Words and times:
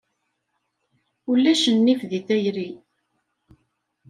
Ulac 1.31 1.63
nnif 1.75 2.01
deg 2.11 2.23
tayri. 2.27 2.69